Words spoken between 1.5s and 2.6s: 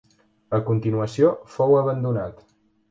fou abandonat.